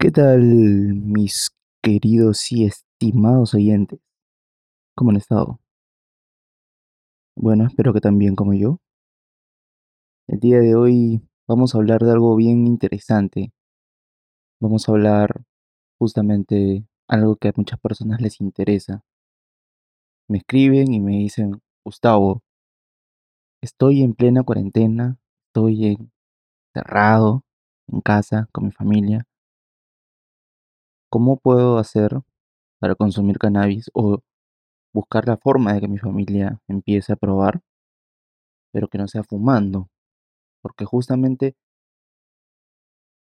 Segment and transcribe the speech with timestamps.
[0.00, 1.50] ¿Qué tal, mis
[1.82, 3.98] queridos y estimados oyentes?
[4.94, 5.58] ¿Cómo han estado?
[7.34, 8.78] Bueno, espero que también como yo.
[10.28, 13.52] El día de hoy vamos a hablar de algo bien interesante.
[14.60, 15.42] Vamos a hablar
[15.98, 19.02] justamente algo que a muchas personas les interesa.
[20.28, 22.44] Me escriben y me dicen, Gustavo,
[23.60, 25.18] estoy en plena cuarentena,
[25.48, 25.98] estoy
[26.72, 27.42] encerrado
[27.88, 29.26] en casa con mi familia
[31.10, 32.20] ¿Cómo puedo hacer
[32.80, 34.18] para consumir cannabis o
[34.92, 37.62] buscar la forma de que mi familia empiece a probar,
[38.72, 39.88] pero que no sea fumando?
[40.62, 41.56] Porque justamente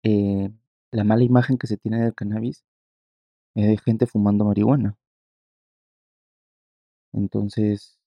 [0.02, 0.50] eh,
[0.90, 2.64] la mala imagen que se tiene del cannabis
[3.54, 4.96] es de gente fumando marihuana.
[7.12, 7.98] Entonces,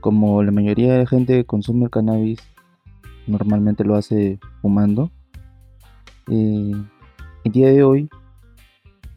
[0.00, 2.38] como la mayoría de gente que consume cannabis
[3.26, 5.10] normalmente lo hace fumando,
[6.30, 6.72] eh,
[7.44, 8.08] el día de hoy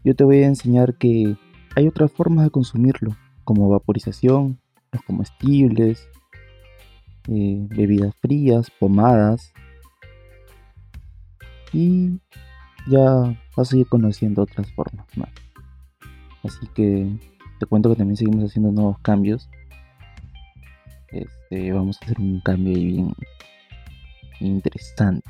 [0.03, 1.35] yo te voy a enseñar que
[1.75, 4.59] hay otras formas de consumirlo, como vaporización,
[4.91, 6.08] los comestibles,
[7.27, 9.53] eh, bebidas frías, pomadas.
[11.71, 12.19] Y
[12.88, 15.30] ya vas a ir conociendo otras formas más.
[16.43, 17.08] Así que
[17.59, 19.49] te cuento que también seguimos haciendo nuevos cambios.
[21.09, 23.13] Este, vamos a hacer un cambio ahí bien
[24.39, 25.30] interesante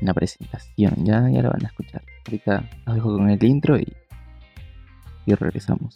[0.00, 0.94] la presentación.
[1.04, 2.02] Ya, ya la van a escuchar.
[2.26, 3.92] Ahorita los dejo con el intro y,
[5.26, 5.94] y regresamos.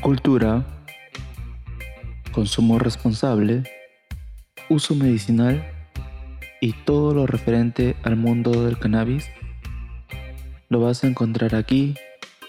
[0.00, 0.64] Cultura,
[2.32, 3.64] consumo responsable,
[4.68, 5.64] uso medicinal
[6.60, 9.28] y todo lo referente al mundo del cannabis
[10.68, 11.94] lo vas a encontrar aquí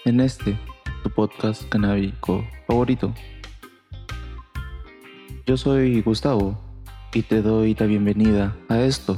[0.04, 0.58] en este,
[1.02, 3.14] tu podcast canábico favorito.
[5.46, 6.58] Yo soy Gustavo
[7.14, 9.16] y te doy la bienvenida a esto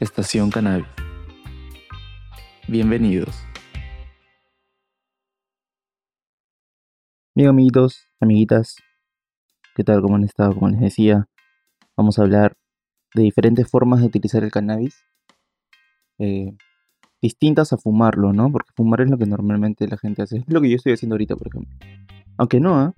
[0.00, 0.86] Estación Cannabis.
[2.66, 3.36] Bienvenidos.
[7.34, 8.76] Bien amiguitos, amiguitas,
[9.76, 10.00] ¿qué tal?
[10.00, 10.54] ¿Cómo han estado?
[10.54, 11.28] Como les decía,
[11.98, 12.56] vamos a hablar
[13.14, 15.04] de diferentes formas de utilizar el cannabis.
[16.18, 16.56] Eh,
[17.20, 18.50] distintas a fumarlo, ¿no?
[18.50, 20.38] Porque fumar es lo que normalmente la gente hace.
[20.38, 21.76] Es lo que yo estoy haciendo ahorita, por ejemplo.
[22.38, 22.94] Aunque no, ¿ah?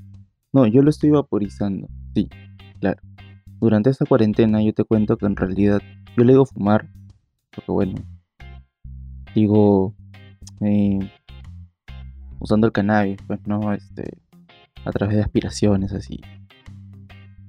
[0.53, 1.89] No, yo lo estoy vaporizando.
[2.15, 2.29] Sí,
[2.79, 3.03] claro.
[3.59, 5.83] Durante esta cuarentena yo te cuento que en realidad
[6.17, 6.89] yo le digo fumar,
[7.55, 7.95] porque bueno,
[9.35, 9.95] digo,
[10.61, 10.99] eh,
[12.39, 14.19] usando el cannabis, pues no, este,
[14.85, 16.21] a través de aspiraciones así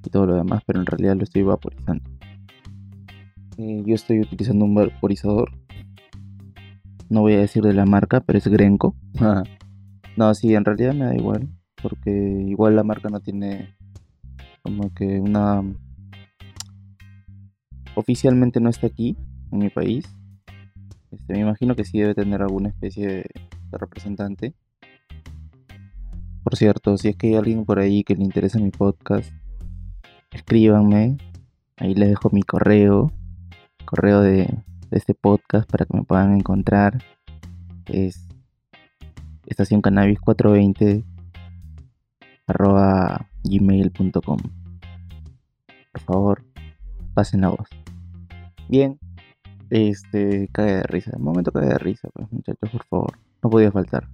[0.05, 2.03] y todo lo demás, pero en realidad lo estoy vaporizando.
[3.57, 5.51] Eh, yo estoy utilizando un vaporizador,
[7.09, 8.95] no voy a decir de la marca, pero es Grenco.
[10.17, 11.49] no, sí, en realidad me da igual,
[11.81, 13.75] porque igual la marca no tiene
[14.63, 15.61] como que una
[17.95, 19.17] oficialmente no está aquí,
[19.51, 20.05] en mi país.
[21.11, 23.25] Este, me imagino que sí debe tener alguna especie de,
[23.71, 24.53] representante.
[26.43, 29.31] Por cierto, si es que hay alguien por ahí que le interesa mi podcast,
[30.31, 31.17] escríbanme.
[31.77, 33.11] Ahí les dejo mi correo,
[33.85, 34.47] correo de,
[34.91, 37.03] este podcast para que me puedan encontrar.
[37.87, 38.27] Es
[39.47, 41.03] estación cannabis 420
[42.47, 44.37] arroba gmail.com.
[45.91, 46.43] Por favor,
[47.13, 47.82] pasen la voz.
[48.73, 48.97] Bien,
[49.69, 51.11] este, cae de risa.
[51.15, 53.19] Un momento cae de risa, pues, muchachos, por favor.
[53.43, 54.09] No podía faltar.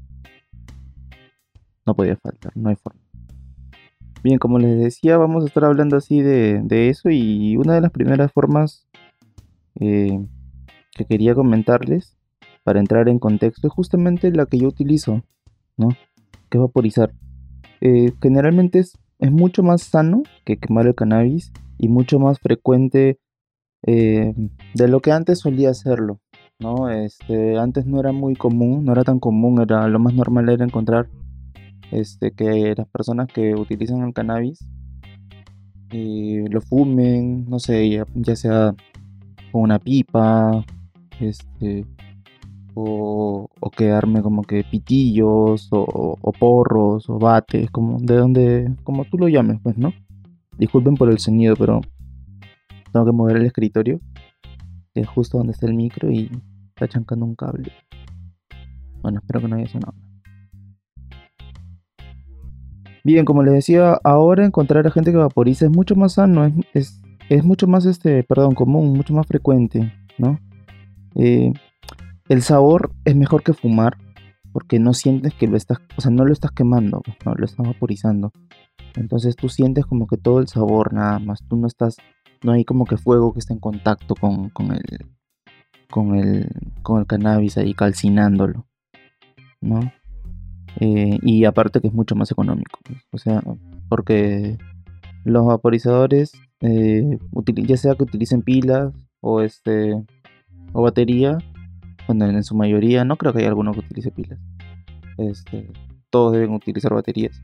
[1.86, 3.00] No podía faltar, no hay forma.
[4.22, 7.92] Bien, como les decía, vamos a estar hablando así de, eso y una de las
[7.92, 8.86] primeras formas
[9.80, 10.20] eh,
[10.92, 12.18] que quería comentarles
[12.66, 15.24] para entrar en contexto es justamente la que yo utilizo,
[15.78, 15.88] ¿no?
[16.50, 17.14] Que es vaporizar.
[17.80, 23.20] Eh, generalmente es, es mucho más sano que quemar el cannabis y mucho más frecuente
[23.84, 24.34] eh,
[24.74, 26.20] de lo que antes solía hacerlo,
[26.60, 26.90] ¿no?
[26.90, 30.66] Este, antes no era muy común, no era tan común, era lo más normal era
[30.66, 31.10] encontrar
[31.92, 34.60] este, que las personas que utilizan el cannabis
[35.92, 38.76] eh, lo fumen, no sé, ya, sea
[39.52, 40.64] con una pipa,
[41.20, 41.86] este,
[42.76, 49.06] o, o, quedarme como que pitillos, o, o, porros, o bates, como de donde, como
[49.06, 49.94] tú lo llames, pues, ¿no?
[50.58, 51.82] Disculpen por el sonido, pero
[52.92, 54.00] tengo que mover el escritorio,
[54.94, 56.30] es justo donde está el micro y
[56.70, 57.72] está chancando un cable.
[59.02, 59.96] Bueno, espero que no haya sonado.
[63.04, 67.02] Bien, como les decía, ahora encontrar a gente que vaporiza es mucho más sano, es,
[67.30, 70.38] es, mucho más, este, perdón, común, mucho más frecuente, ¿no?
[71.16, 71.54] Eh,
[72.28, 73.98] el sabor es mejor que fumar,
[74.52, 77.66] porque no sientes que lo estás, o sea, no lo estás quemando, no lo estás
[77.66, 78.32] vaporizando.
[78.96, 81.98] Entonces tú sientes como que todo el sabor nada más, tú no estás
[82.44, 85.06] no hay como que fuego que esté en contacto con, con el
[85.90, 86.50] con el
[86.82, 88.68] con el cannabis ahí calcinándolo
[89.62, 89.92] no
[90.80, 93.42] eh, y aparte que es mucho más económico pues, o sea
[93.90, 94.58] porque
[95.24, 97.18] los vaporizadores eh,
[97.68, 99.94] ya sea que utilicen pilas o este
[100.74, 101.38] o batería
[102.08, 104.40] bueno en su mayoría no creo que haya alguno que utilice pilas
[105.18, 105.72] este
[106.10, 107.42] todos deben utilizar baterías.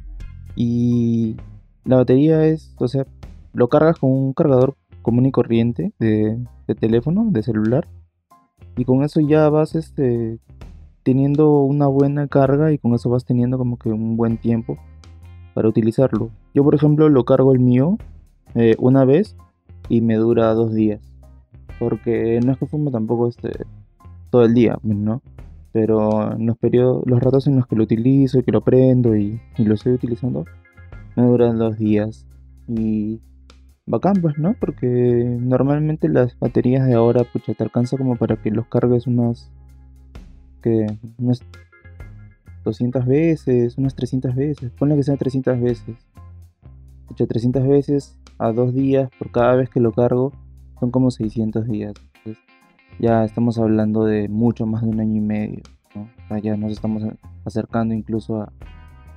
[0.56, 1.38] Y
[1.84, 3.06] la batería es o sea
[3.54, 6.44] lo cargas con un cargador común y corriente de,
[6.80, 7.88] teléfono, de celular.
[8.76, 10.40] Y con eso ya vas este,
[11.04, 14.80] teniendo una buena carga y con eso vas teniendo como que un buen tiempo
[15.54, 16.32] para utilizarlo.
[16.56, 18.00] Yo por ejemplo lo cargo el mío
[18.56, 19.36] eh, una vez
[19.90, 21.02] y me dura dos días.
[21.78, 23.52] Porque no es que fume tampoco este,
[24.32, 25.22] todo el día, ¿no?
[25.72, 29.16] Pero en los periodos, los ratos en los que lo utilizo y que lo prendo
[29.16, 30.46] y, y lo estoy utilizando,
[31.16, 32.26] me duran dos días.
[32.68, 33.22] Y
[33.86, 34.56] bacán, pues, ¿no?
[34.60, 39.52] Porque normalmente las baterías de ahora, pucha, te alcanza como para que los cargues unas.
[40.62, 40.88] que.
[41.18, 41.44] unas
[42.64, 44.72] 200 veces, unas 300 veces.
[44.72, 45.96] Ponle que sean 300 veces.
[47.08, 50.34] Pucha, 300 veces a dos días por cada vez que lo cargo
[50.80, 51.94] son como 600 días.
[52.16, 52.44] Entonces,
[53.00, 55.62] ya estamos hablando de mucho más de un año y medio,
[55.94, 56.02] ¿no?
[56.02, 57.04] O sea, ya nos estamos
[57.46, 58.52] acercando incluso a,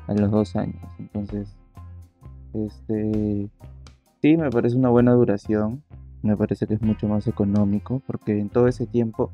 [0.06, 0.82] a los dos años.
[0.98, 1.56] Entonces,
[2.52, 3.48] este
[4.28, 5.82] Sí, me parece una buena duración.
[6.20, 9.32] Me parece que es mucho más económico porque en todo ese tiempo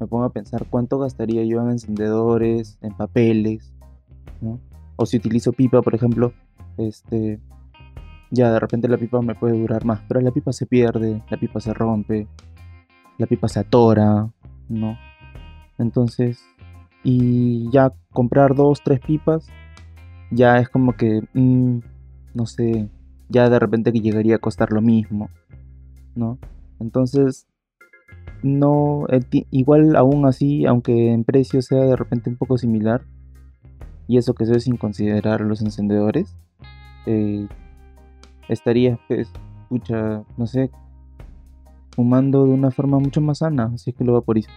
[0.00, 3.72] me pongo a pensar cuánto gastaría yo en encendedores, en papeles,
[4.40, 4.58] ¿no?
[4.96, 6.32] O si utilizo pipa, por ejemplo,
[6.78, 7.38] este,
[8.32, 11.36] ya de repente la pipa me puede durar más, pero la pipa se pierde, la
[11.36, 12.26] pipa se rompe,
[13.18, 14.28] la pipa se atora,
[14.68, 14.98] ¿no?
[15.78, 16.44] Entonces,
[17.04, 19.46] y ya comprar dos, tres pipas,
[20.32, 21.78] ya es como que, mm,
[22.34, 22.90] no sé,
[23.28, 25.30] ya de repente que llegaría a costar lo mismo,
[26.14, 26.38] ¿no?
[26.80, 27.46] Entonces,
[28.42, 29.06] no,
[29.50, 33.02] igual aún así, aunque en precio sea de repente un poco similar,
[34.06, 36.36] y eso que eso sin considerar los encendedores,
[37.06, 37.48] eh,
[38.48, 39.30] estaría, pues,
[39.68, 40.70] pucha, no sé,
[41.92, 44.50] fumando de una forma mucho más sana, así que lo vaporizo.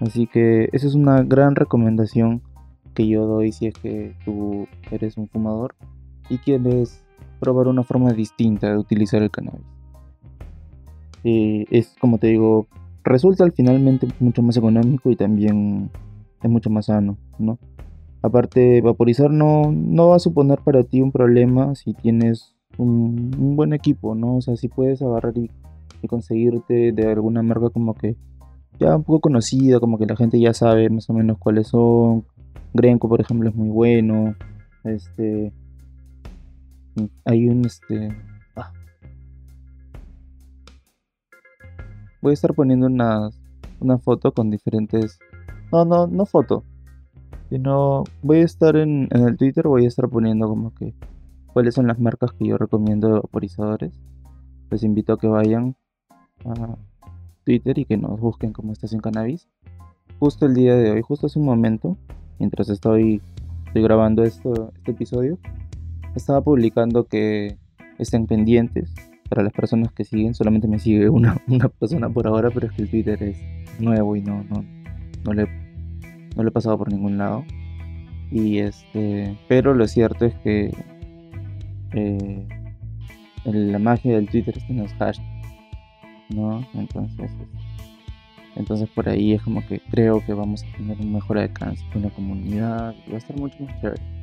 [0.00, 2.42] Así que esa es una gran recomendación
[2.94, 5.74] que yo doy si es que tú eres un fumador
[6.30, 7.04] y quieres
[7.40, 9.66] probar una forma distinta de utilizar el cannabis.
[11.24, 12.66] Es como te digo,
[13.04, 15.90] resulta al finalmente mucho más económico y también
[16.42, 17.58] es mucho más sano, ¿no?
[18.22, 23.72] Aparte, vaporizar no, no va a suponer para ti un problema si tienes un, buen
[23.72, 24.36] equipo, ¿no?
[24.36, 25.50] O sea, si puedes agarrar y,
[26.02, 28.16] y, conseguirte de alguna marca como que
[28.80, 32.24] ya un poco conocida, como que la gente ya sabe más o menos cuáles son.
[32.74, 34.34] Grenco, por ejemplo, es muy bueno.
[34.84, 35.52] Este,
[37.24, 38.08] hay un este
[38.56, 38.72] ah.
[42.20, 43.30] voy a estar poniendo una,
[43.80, 45.18] una foto con diferentes
[45.72, 46.64] no no no foto
[47.50, 50.94] sino voy a estar en, en el twitter voy a estar poniendo como que
[51.52, 53.92] cuáles son las marcas que yo recomiendo de vaporizadores
[54.70, 55.76] les invito a que vayan
[56.44, 56.76] a
[57.44, 59.48] twitter y que nos busquen como Estación Cannabis
[60.18, 61.96] justo el día de hoy justo hace un momento
[62.38, 63.20] mientras estoy,
[63.66, 65.38] estoy grabando esto, este episodio
[66.18, 67.56] estaba publicando que
[67.98, 68.94] estén pendientes
[69.28, 70.34] para las personas que siguen.
[70.34, 73.38] Solamente me sigue una, una persona por ahora, pero es que el Twitter es
[73.78, 74.64] nuevo y no, no,
[75.24, 75.46] no, le,
[76.36, 77.44] no le he pasado por ningún lado.
[78.30, 80.70] Y este, pero lo cierto es que
[81.94, 82.46] eh,
[83.44, 85.22] la magia del Twitter está en los hashtags,
[86.28, 86.62] ¿no?
[86.74, 87.30] Entonces,
[88.56, 92.02] entonces por ahí es como que creo que vamos a tener un mejor alcance con
[92.02, 94.17] la comunidad y va a estar mucho más chévere.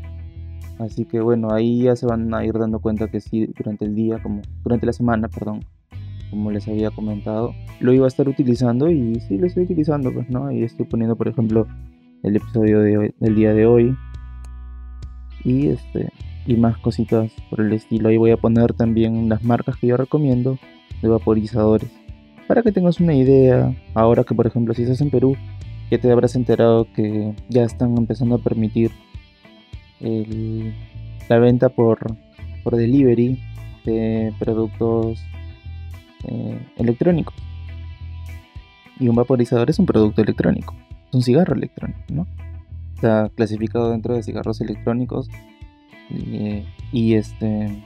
[0.80, 3.96] Así que bueno, ahí ya se van a ir dando cuenta que sí, durante el
[3.96, 5.64] día, como durante la semana, perdón,
[6.30, 10.30] como les había comentado, lo iba a estar utilizando y sí lo estoy utilizando, pues,
[10.30, 10.48] ¿no?
[10.48, 11.66] Ahí estoy poniendo, por ejemplo,
[12.24, 13.96] el episodio de del día de hoy
[15.44, 16.10] y este
[16.46, 18.10] y más cositas por el estilo.
[18.10, 20.58] Ahí voy a poner también las marcas que yo recomiendo
[21.02, 21.90] de vaporizadores
[22.48, 23.74] para que tengas una idea.
[23.94, 25.36] Ahora que, por ejemplo, si estás en Perú,
[25.92, 28.92] ya te habrás enterado que ya están empezando a permitir
[30.00, 32.16] la venta por,
[32.64, 33.40] por delivery
[33.86, 35.24] de productos
[36.24, 37.36] eh, electrónicos.
[39.00, 40.74] Y un vaporizador es un producto electrónico,
[41.10, 42.28] es un cigarro electrónico.
[42.96, 45.30] Está clasificado dentro de cigarros electrónicos
[46.10, 47.84] y, este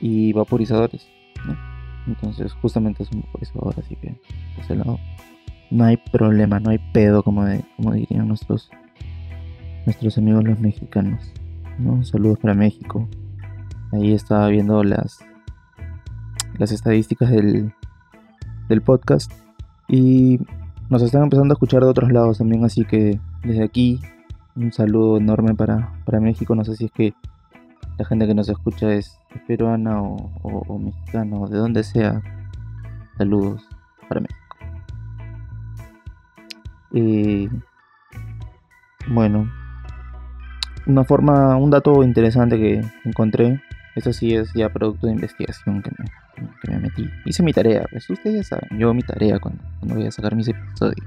[0.00, 1.06] y vaporizadores,
[2.06, 4.14] Entonces justamente es un vaporizador, así que
[4.54, 4.98] por ese lado
[5.70, 8.70] no hay problema, no hay pedo como, de, como dirían nuestros
[9.86, 11.32] nuestros amigos los mexicanos.
[11.78, 12.02] ¿no?
[12.04, 13.08] Saludos para México.
[13.92, 15.20] Ahí estaba viendo las
[16.60, 17.72] las estadísticas del,
[18.68, 19.32] del podcast.
[19.88, 20.38] Y
[20.90, 24.00] nos están empezando a escuchar de otros lados también, así que desde aquí
[24.54, 26.54] un saludo enorme para, para México.
[26.54, 27.14] No sé si es que
[27.98, 32.22] la gente que nos escucha es peruana o, o, mexicana o de donde sea.
[33.16, 33.66] Saludos
[34.08, 34.38] para México.
[36.92, 37.48] Y
[39.08, 39.50] bueno,
[40.90, 43.60] una forma, un dato interesante que encontré,
[43.94, 47.10] eso sí es ya producto de investigación que me, que me metí.
[47.24, 50.34] Hice mi tarea, pues ustedes ya saben, yo mi tarea cuando, cuando voy a sacar
[50.34, 51.06] mis episodios.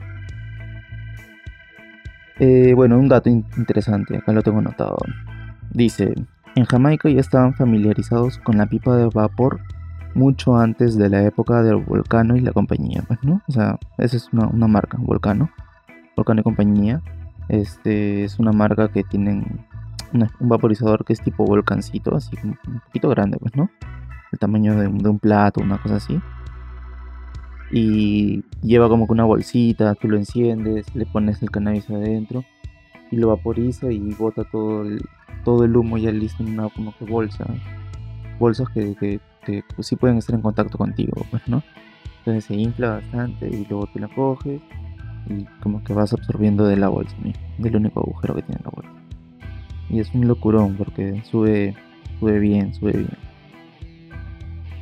[2.39, 4.97] Eh, bueno, un dato interesante, acá lo tengo anotado.
[5.71, 6.13] Dice,
[6.55, 9.61] en Jamaica ya estaban familiarizados con la pipa de vapor
[10.15, 13.41] mucho antes de la época del Volcano y la compañía, pues, ¿no?
[13.47, 15.49] O sea, esa es una, una marca, Volcano,
[16.15, 17.01] Volcano y compañía.
[17.49, 19.65] Este es una marca que tienen
[20.13, 23.69] un vaporizador que es tipo volcancito, así como un poquito grande, pues, ¿no?
[24.31, 26.19] El tamaño de un, plato, una cosa así.
[27.71, 32.43] Y lleva como que una bolsita, tú lo enciendes, le pones el cannabis adentro
[33.11, 35.01] y lo vaporiza y bota todo el,
[35.43, 37.45] todo el humo ya listo en una como que bolsa.
[38.39, 41.63] Bolsas que, que, pues, sí pueden estar en contacto contigo, pues, ¿no?
[42.19, 44.61] Entonces se infla bastante y luego tú la coges
[45.27, 47.15] y como que vas absorbiendo de la bolsa,
[47.57, 49.02] del único agujero que tiene la bolsa.
[49.89, 51.75] Y es un locurón porque sube,
[52.19, 53.17] sube bien, sube bien.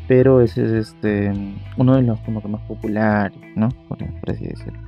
[0.08, 1.31] Pero ese es este
[1.77, 3.70] uno de los como que más populares, ¿no?
[3.88, 4.79] Por, así decirlo.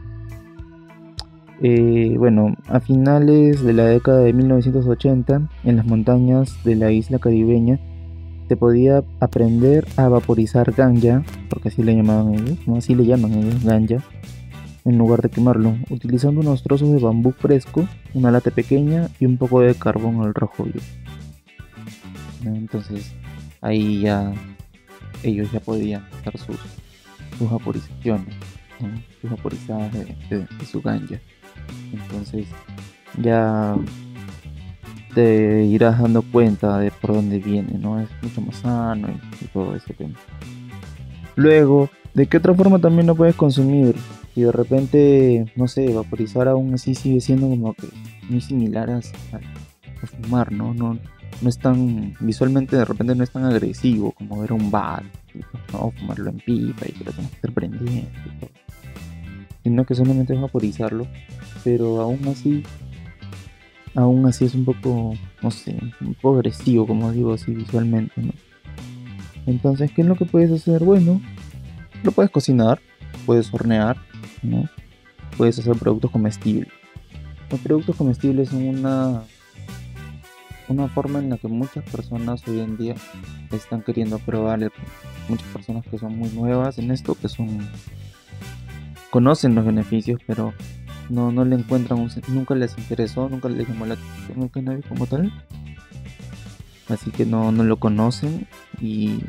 [1.62, 7.20] Eh, bueno, a finales de la década de 1980, en las montañas de la isla
[7.20, 7.80] caribeña,
[8.50, 12.76] se podía aprender a vaporizar ganja, porque así le llamaban ellos, ¿no?
[12.76, 13.98] Así le llaman ellos, ganja,
[14.86, 19.38] en lugar de quemarlo, utilizando unos trozos de bambú fresco, una lata pequeña y un
[19.38, 20.82] poco de carbón al rojo vivo.
[22.44, 23.14] Entonces
[23.62, 24.34] ahí ya
[25.24, 26.58] ellos ya podían hacer sus,
[27.38, 28.36] sus vaporizaciones,
[29.22, 31.20] sus vaporizadas de, su ganja.
[31.94, 32.48] Entonces
[33.22, 33.76] ya
[35.14, 38.02] te irás dando cuenta de por dónde viene, ¿no?
[38.02, 40.16] Es mucho más sano y, y todo ese tema.
[41.36, 43.96] Luego, ¿de qué otra forma también lo puedes consumir?
[44.36, 47.88] Y de repente, no sé, vaporizar aún así sigue siendo como que
[48.30, 49.02] muy similar a,
[50.08, 50.74] fumar, ¿no?
[50.74, 50.98] ¿no?
[51.42, 55.04] No es tan, visualmente de repente no es tan agresivo como ver un bat,
[55.72, 55.92] ¿no?
[55.92, 58.50] Fumarlo en pipa y que lo tengas prendiendo y todo.
[59.64, 61.08] Sino que solamente es vaporizarlo,
[61.64, 62.64] pero aún así,
[63.96, 68.34] aún así es un poco, no sé, un poco agresivo, como digo así visualmente, ¿no?
[69.46, 70.84] Entonces, ¿qué es lo que puedes hacer?
[70.84, 71.22] Bueno,
[72.04, 72.80] lo puedes cocinar,
[73.26, 73.98] puedes hornear,
[75.38, 76.72] Puedes hacer productos comestibles.
[77.50, 79.24] Los productos comestibles son una,
[80.68, 82.96] una forma en la que muchas personas hoy en día
[83.52, 84.72] están queriendo probar.
[85.30, 87.60] Muchas personas que son muy nuevas en esto, que son
[89.10, 90.54] conocen los beneficios, pero
[91.10, 94.86] no, no le encuentran un, nunca les interesó, nunca les llamó la atención el cannabis
[94.88, 95.32] como tal.
[96.90, 98.48] Así que no, no lo conocen
[98.82, 99.20] y,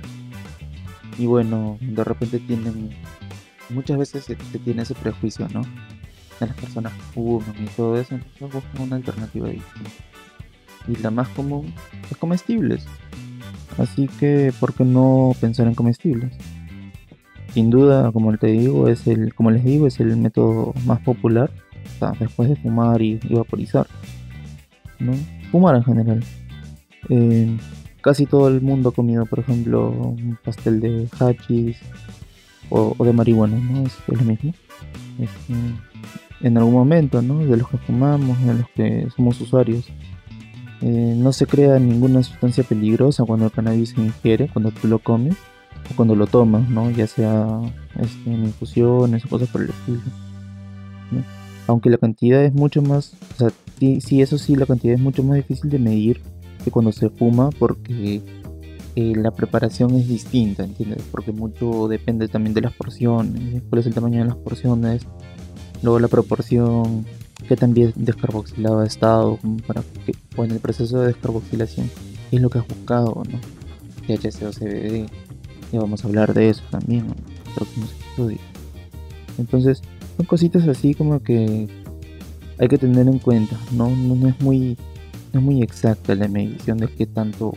[1.18, 2.90] y bueno, de repente tienen
[3.75, 5.62] muchas veces se, tiene ese prejuicio, ¿no?
[6.40, 9.90] De las personas que fuman y todo eso, entonces buscan una alternativa distinta.
[10.88, 11.73] Y la más común
[12.11, 12.87] es comestibles.
[13.78, 16.37] Así que, ¿por qué no pensar en comestibles?
[17.52, 21.50] Sin duda, como te digo, es el, como les digo, es el método más popular.
[22.19, 23.87] después de fumar y, vaporizar.
[24.99, 25.12] ¿no?
[25.50, 26.25] Fumar en general.
[27.09, 27.57] Eh,
[28.00, 31.78] casi todo el mundo ha comido, por ejemplo, un pastel de hachis,
[32.71, 33.87] o, de marihuana, ¿no?
[33.87, 34.52] Es, lo mismo.
[36.40, 37.38] en algún momento, ¿no?
[37.38, 39.87] De los que fumamos, de los que somos usuarios.
[40.83, 44.99] Eh, no se crea ninguna sustancia peligrosa cuando el cannabis se ingiere, cuando tú lo
[44.99, 45.35] comes
[45.90, 46.90] o cuando lo tomas, ¿no?
[46.90, 47.61] Ya sea
[48.00, 50.00] este, en infusiones o cosas por el estilo.
[51.66, 55.23] Aunque la cantidad es mucho más, o sea, sí, eso sí, la cantidad es mucho
[55.23, 56.21] más difícil de medir
[56.62, 58.21] que cuando se fuma porque
[58.97, 61.03] eh, la preparación es distinta, ¿entiendes?
[61.11, 65.07] Porque mucho depende también de las porciones, cuál es el tamaño de las porciones,
[65.83, 67.05] luego la proporción,
[67.49, 71.91] que también descarboxilado ha estado, para que, o en el proceso de descarboxilación,
[72.31, 73.41] es lo que has buscado, ¿no?
[74.07, 75.07] THC o CBD,
[75.73, 77.09] y vamos a hablar de eso también en
[77.45, 78.41] los próximos estudios.
[79.39, 79.83] Entonces,
[80.17, 81.69] son cositas así como que
[82.59, 83.91] hay que tener en cuenta, ¿no?
[83.91, 84.77] No, no es muy
[85.33, 87.55] no es muy exacta la medición de qué tanto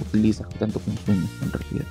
[0.00, 1.86] utilizas, tanto consumes en realidad.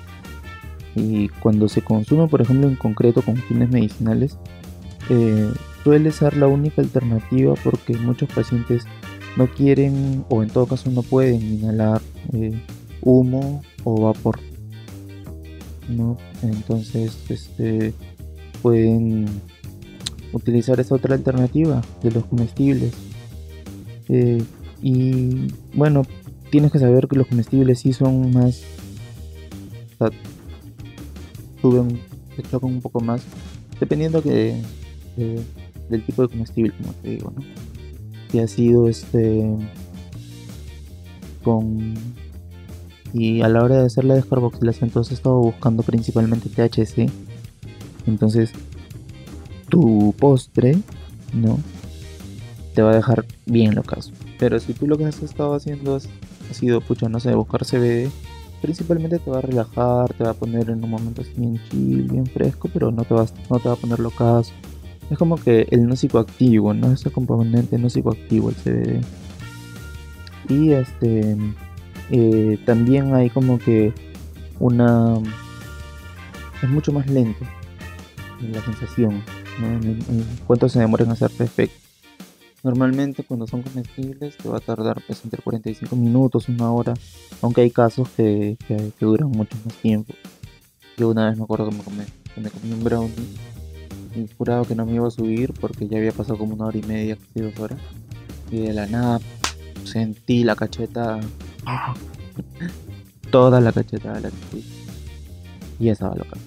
[0.96, 4.38] Y cuando se consume, por ejemplo, en concreto con fines medicinales,
[5.10, 5.52] eh,
[5.84, 8.86] suele ser la única alternativa porque muchos pacientes
[9.36, 12.02] no quieren o en todo caso no pueden inhalar
[12.34, 12.60] eh,
[13.02, 14.40] humo o vapor.
[15.90, 16.18] ¿no?
[16.42, 17.94] Entonces, este,
[18.62, 19.26] pueden
[20.32, 22.94] utilizar esa otra alternativa de los comestibles.
[24.10, 24.44] Eh,
[24.82, 26.04] y bueno,
[26.54, 28.62] tienes que saber que los comestibles sí son más.
[29.94, 30.20] O sea,
[31.60, 32.00] suben,
[32.36, 33.24] se chocan un poco más,
[33.80, 34.62] dependiendo que,
[35.18, 37.42] del tipo de comestible, como te digo, ¿no?
[38.30, 39.50] Si ha sido este.
[41.44, 41.96] con.
[43.16, 47.10] Y a la hora de hacer la descarboxilación, entonces he estado buscando principalmente THC.
[48.06, 48.52] Entonces,
[49.70, 50.78] tu postre,
[51.34, 51.58] ¿no?
[52.76, 54.14] Te va a dejar bien lo.
[54.38, 55.96] Pero si tú lo que has estado haciendo
[56.54, 58.10] sido, pucha, no sé, buscar CBD,
[58.62, 62.04] principalmente te va a relajar, te va a poner en un momento así bien chill,
[62.04, 64.54] bien fresco, pero no te, vas, no te va a poner caso.
[65.10, 66.92] Es como que el no psicoactivo, ¿no?
[66.92, 69.02] Ese componente no psicoactivo, el CBD.
[70.50, 71.38] Y este.
[72.10, 73.94] Eh, también hay como que
[74.60, 75.18] una.
[76.62, 77.46] Es mucho más lento
[78.52, 79.24] la sensación,
[79.60, 79.68] ¿no?
[79.68, 80.00] En,
[80.48, 81.83] cuánto se demora en hacerse efecto.
[82.64, 86.94] Normalmente cuando son comestibles te va a tardar pues entre 45 minutos, una hora,
[87.42, 90.14] aunque hay casos que, que, duran mucho más tiempo.
[90.98, 92.04] Yo una vez me acuerdo que me comí,
[92.34, 93.38] que me comí un brownie
[94.16, 96.78] y jurado que no me iba a subir porque ya había pasado como una hora
[96.78, 97.80] y media, casi dos horas.
[98.50, 99.20] Y de la nada
[99.84, 101.20] sentí la cacheta,
[103.30, 104.64] toda la cacheta de la sentí.
[105.80, 106.38] Y ya estaba loca.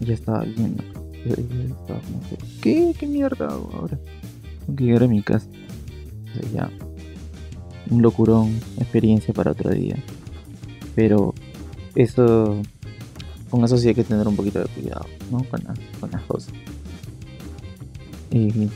[0.00, 1.00] Ya estaba bien loca.
[1.24, 2.94] estaba como que, ¿qué?
[2.98, 3.96] ¿Qué mierda hago ahora?
[4.74, 5.46] Que llegar mi casa.
[6.52, 6.70] ya,
[7.90, 9.96] un locurón, experiencia para otro día.
[10.94, 11.34] Pero
[11.94, 12.60] eso,
[13.50, 15.38] con eso sí hay que tener un poquito de cuidado, ¿no?
[15.44, 15.62] Con,
[16.00, 16.52] con las cosas.
[18.30, 18.68] Y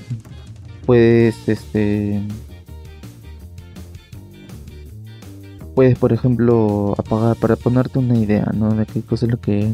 [0.86, 2.22] puedes, este,
[5.74, 8.74] puedes, por ejemplo, apagar para ponerte una idea, ¿no?
[8.74, 9.72] De qué cosa es lo que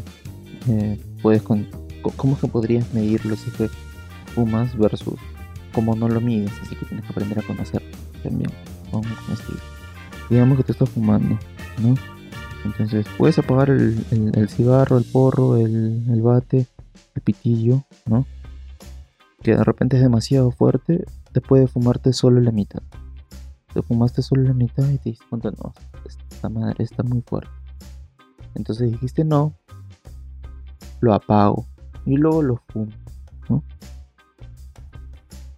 [0.69, 1.67] eh, puedes con,
[2.15, 3.69] cómo es que podrías medirlo si que
[4.33, 5.19] fumas versus
[5.77, 7.83] como no lo mides, así que tienes que aprender a conocer
[8.23, 8.49] también
[8.89, 9.59] con estilo.
[10.27, 11.37] Digamos que te estás fumando,
[11.77, 11.93] ¿no?
[12.65, 16.65] Entonces puedes apagar el, cigarro, el porro, el, bate,
[17.13, 18.25] el pitillo, ¿no?
[19.43, 22.81] Que de repente es demasiado fuerte, te puede fumarte solo la mitad.
[23.71, 25.73] Te fumaste solo la mitad y te diste cuenta, no,
[26.07, 27.51] esta madre está muy fuerte.
[28.55, 29.53] Entonces dijiste no,
[31.01, 31.67] lo apago
[32.03, 32.91] y luego lo fumo.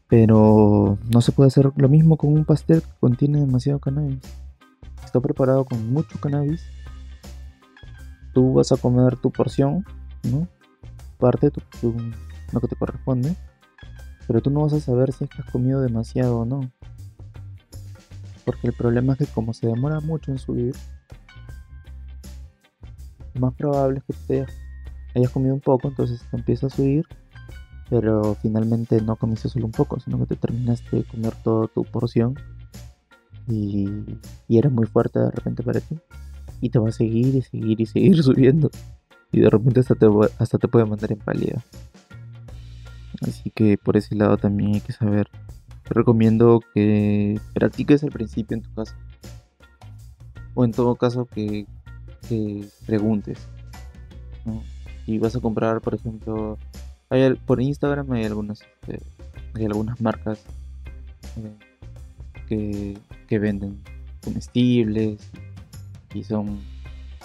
[0.09, 4.19] Pero no se puede hacer lo mismo con un pastel que contiene demasiado cannabis.
[5.05, 6.63] Está preparado con mucho cannabis.
[8.33, 9.85] Tú vas a comer tu porción,
[10.23, 10.47] ¿no?
[11.19, 11.61] Parte, tu,
[12.51, 13.35] lo que te corresponde.
[14.27, 16.71] Pero tú no vas a saber si es que has comido demasiado o no.
[18.45, 20.75] Porque el problema es que como se demora mucho en subir,
[23.35, 27.05] lo más probable es que te hayas comido un poco, entonces te empieza a subir
[27.89, 31.83] pero finalmente no comiste solo un poco, sino que te terminaste de comer toda tu
[31.83, 32.35] porción
[33.49, 34.05] y,
[34.47, 35.97] era muy fuerte de repente para ti.
[36.61, 38.69] Y te va a seguir y seguir y seguir subiendo.
[39.31, 41.63] Y de repente hasta te, hasta te puede mandar en pálida.
[43.21, 45.29] Así que por ese lado también hay que saber.
[45.83, 48.95] Te recomiendo que practiques al principio en tu casa.
[50.53, 51.65] O en todo caso que,
[52.27, 53.39] que preguntes.
[55.05, 56.57] Si vas a comprar, por ejemplo,
[57.45, 58.99] por Instagram hay algunas, este,
[59.55, 60.39] hay algunas marcas
[62.49, 63.81] eh, que, venden
[64.23, 65.19] comestibles
[66.13, 66.59] y son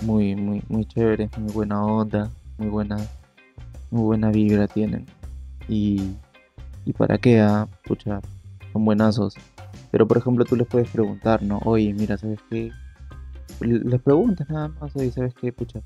[0.03, 2.97] muy, muy, muy chéveres, muy buena onda, muy buena,
[3.91, 5.07] muy buena vibra tienen.
[5.69, 6.15] Y,
[6.85, 8.21] y para qué, ah, pucha,
[8.73, 9.35] son buenazos.
[9.91, 11.59] Pero por ejemplo tú les puedes preguntar, ¿no?
[11.65, 12.71] Oye, mira, ¿sabes qué?
[13.61, 15.53] Les preguntas nada más, oye, ¿sabes qué?
[15.53, 15.81] Pucha,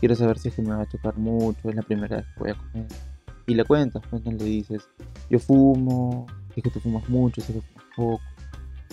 [0.00, 2.40] quiero saber si es que me va a chocar mucho, es la primera vez que
[2.40, 3.15] voy a comer
[3.46, 4.88] y le cuentas, pues, le dices,
[5.30, 8.20] yo fumo, si es que tú fumas mucho, si es que fumas poco,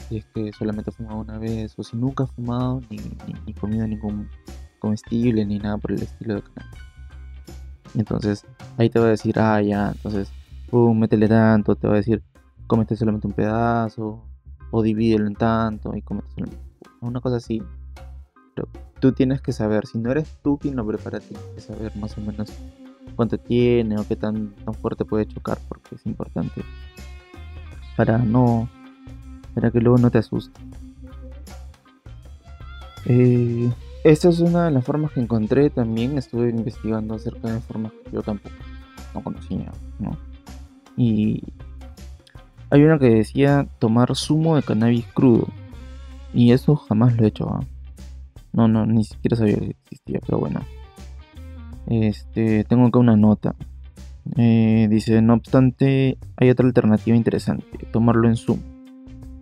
[0.08, 2.98] si es que solamente has fumado una vez, o si nunca has fumado ni,
[3.46, 4.30] ni, comido ningún
[4.80, 6.82] comestible ni nada por el estilo de cannabis.
[7.96, 8.46] Entonces
[8.78, 10.32] ahí te va a decir, ah, ya, entonces,
[10.70, 12.22] pum, métele tanto, te va a decir,
[12.68, 14.24] cómete solamente un pedazo,
[14.72, 16.58] o divídelo en tanto, y cómete solamente
[17.02, 17.62] una cosa así.
[18.56, 18.68] Pero
[19.00, 22.16] tú tienes que saber, si no eres tú quien lo prepara, tienes que saber más
[22.18, 22.52] o menos
[23.16, 26.62] cuánto tiene o qué tan, tan fuerte puede chocar, porque es importante
[27.96, 28.70] para no
[29.54, 30.60] para que luego no te asuste.
[33.06, 33.72] Eh,
[34.04, 35.70] esta es una de las formas que encontré.
[35.70, 38.56] También estuve investigando acerca de formas que yo tampoco
[39.14, 40.18] no conocía, ¿no?
[40.98, 41.44] Y
[42.70, 45.48] hay una que decía tomar zumo de cannabis crudo.
[46.34, 47.48] Y eso jamás lo he hecho.
[47.48, 47.60] ¿ah?
[48.52, 50.62] No, no, ni siquiera sabía que existía, pero bueno.
[51.88, 53.56] Este, tengo acá una nota.
[54.38, 58.60] Eh, dice, no obstante, hay otra alternativa interesante, tomarlo en Zoom.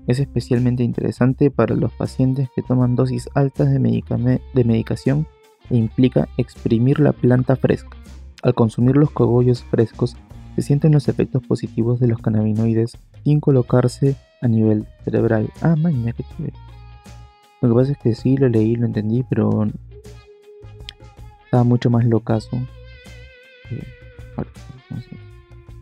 [0.07, 5.27] Es especialmente interesante para los pacientes que toman dosis altas de, medicación
[5.69, 7.97] e implica exprimir la planta fresca.
[8.41, 10.17] Al consumir los cogollos frescos,
[10.55, 15.49] se sienten los efectos positivos de los cannabinoides sin colocarse a nivel cerebral.
[15.61, 16.57] Ah, maña, qué chévere.
[17.61, 19.67] Lo que pasa es que sí, lo leí, lo entendí, pero
[21.51, 22.65] estaba mucho más locazo.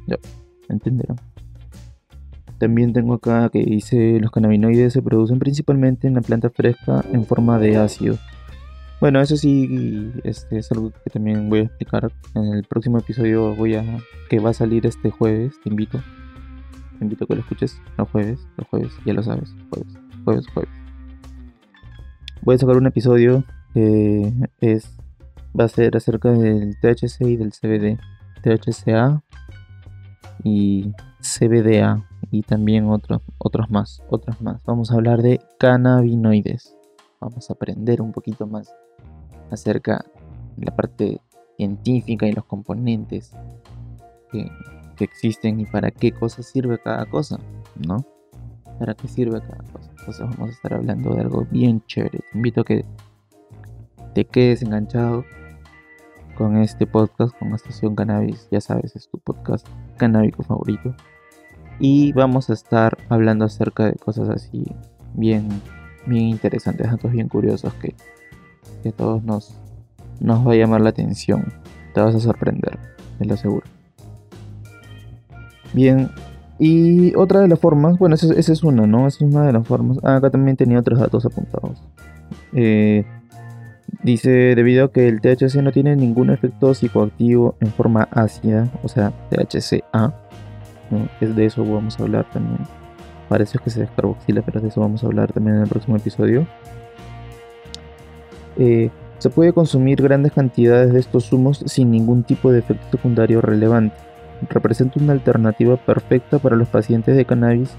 [0.07, 0.17] Ya,
[0.67, 1.17] entenderán.
[2.57, 7.23] También tengo acá que dice los cannabinoides se producen principalmente en la planta fresca en
[7.23, 8.17] forma de ácido.
[8.99, 13.55] Bueno, eso sí este, es algo que también voy a explicar en el próximo episodio.
[13.55, 13.83] Voy a
[14.27, 15.53] que va a salir este jueves.
[15.63, 16.01] Te invito,
[16.97, 19.93] te invito a que lo escuches los jueves, los jueves, ya lo sabes, jueves,
[20.25, 20.71] jueves, jueves.
[22.41, 23.43] Voy a sacar un episodio
[23.75, 24.99] que es
[25.57, 27.99] va a ser acerca del THC y del CBD,
[28.41, 29.23] THCA
[30.43, 34.63] y CBDA y también otros otros más, otros más.
[34.65, 36.75] Vamos a hablar de cannabinoides.
[37.19, 38.73] Vamos a aprender un poquito más
[39.51, 40.05] acerca
[40.55, 41.21] de la parte
[41.57, 43.33] científica y los componentes
[44.31, 44.49] que,
[45.01, 47.39] existen y para qué cosa sirve cada cosa,
[47.87, 48.05] ¿no?
[48.79, 49.89] ¿Para qué sirve cada cosa?
[49.97, 52.19] Entonces vamos a estar hablando de algo bien chévere.
[52.19, 52.83] Te invito a que
[54.13, 55.25] te quedes enganchado
[56.35, 58.47] con este podcast, con Estación Cannabis.
[58.51, 59.67] Ya sabes, es tu podcast
[59.97, 60.95] canábico favorito.
[61.79, 64.65] Y vamos a estar hablando acerca de cosas así
[65.13, 65.47] bien,
[66.05, 67.95] bien interesantes, datos bien curiosos que
[68.81, 69.55] que a todos nos,
[70.19, 71.45] nos va a llamar la atención.
[71.93, 72.77] Te vas a sorprender,
[73.19, 73.65] me lo aseguro.
[75.73, 76.09] Bien,
[76.57, 79.07] y otra de las formas, bueno, esa, es una, ¿no?
[79.07, 79.97] Esa es una de las formas.
[80.03, 81.81] Ah, acá también tenía otros datos apuntados.
[82.53, 83.05] Eh,
[84.03, 88.87] dice, debido a que el THC no tiene ningún efecto psicoactivo en forma ácida, o
[88.87, 90.13] sea, THCA,
[91.21, 92.59] es de eso vamos a hablar también.
[93.27, 96.47] Parece que se descarboxila, pero de eso vamos a hablar también en el próximo episodio.
[98.57, 103.41] Eh, se puede consumir grandes cantidades de estos zumos sin ningún tipo de efecto secundario
[103.41, 103.95] relevante.
[104.49, 107.75] Representa una alternativa perfecta para los pacientes de cannabis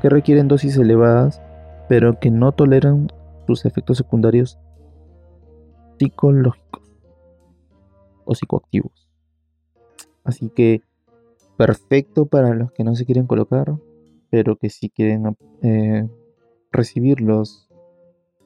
[0.00, 1.42] que requieren dosis elevadas
[1.88, 3.12] pero que no toleran
[3.46, 4.58] sus efectos secundarios
[5.98, 6.82] psicológicos
[8.24, 9.08] o psicoactivos.
[10.24, 10.82] Así que
[11.56, 13.74] perfecto para los que no se quieren colocar,
[14.30, 16.08] pero que sí quieren eh,
[16.72, 17.68] recibir los,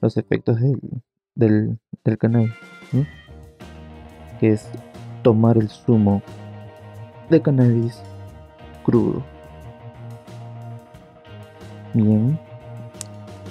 [0.01, 0.59] los efectos
[1.35, 2.53] del, del, canal,
[4.41, 4.69] que es
[5.23, 6.23] tomar el zumo
[7.31, 8.03] de cannabis
[8.85, 9.23] crudo.
[11.95, 12.39] Bien.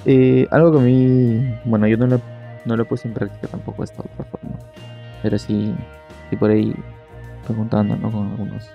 [0.06, 2.22] Eh, algo que a mí, bueno, yo no lo,
[2.67, 4.58] no lo puse en práctica tampoco esta otra forma.
[5.23, 5.73] Pero sí,
[6.30, 6.75] sí por ahí
[7.45, 8.12] preguntando ¿no?
[8.12, 8.69] con algunos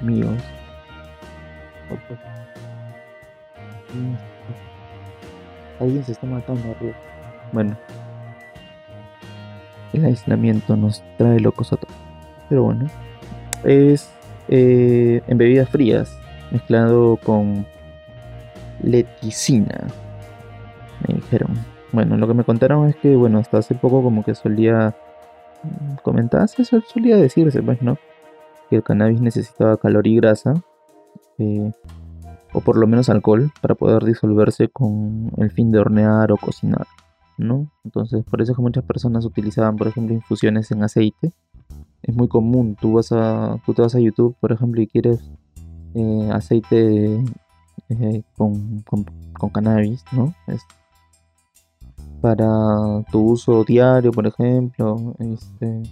[0.00, 0.38] amigos.
[5.80, 6.96] Alguien se está matando arriba.
[7.52, 7.76] Bueno,
[9.92, 11.94] el aislamiento nos trae locos a todos.
[12.48, 12.86] Pero bueno,
[13.64, 14.08] es
[14.48, 16.16] eh, en bebidas frías,
[16.50, 17.66] mezclado con
[18.82, 19.86] leticina.
[21.06, 21.75] Me dijeron.
[21.96, 24.94] Bueno, lo que me contaron es que, bueno, hasta hace poco como que solía
[26.02, 27.96] comentarse, solía decirse, pues, ¿no?
[28.68, 30.62] Que el cannabis necesitaba calor y grasa.
[31.38, 31.72] Eh,
[32.52, 36.86] o por lo menos alcohol para poder disolverse con el fin de hornear o cocinar.
[37.38, 37.72] ¿no?
[37.82, 41.32] Entonces, por eso es que muchas personas utilizaban, por ejemplo, infusiones en aceite.
[42.02, 45.30] Es muy común, tú vas a, tú te vas a YouTube, por ejemplo, y quieres
[45.94, 47.24] eh, aceite
[47.88, 50.34] eh, con, con, cannabis, ¿no?
[52.26, 55.84] Para tu uso diario, por ejemplo, este,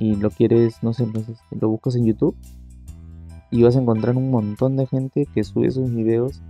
[0.00, 2.34] y lo quieres, no sé, pues, este, lo buscas en YouTube
[3.52, 6.42] y vas a encontrar un montón de gente que sube sus videos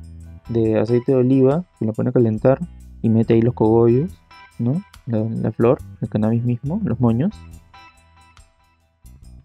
[0.49, 2.67] de aceite de oliva, que lo pone a calentar
[3.03, 4.11] y mete ahí los cogollos
[4.59, 4.83] ¿no?
[5.05, 7.35] La, flor, el cannabis mismo, los moños.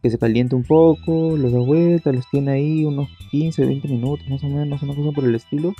[0.01, 4.25] Que se caliente un poco, los da vuelta, los tiene ahí unos 15, 20 minutos
[4.29, 5.73] más o menos, una cosa por el estilo.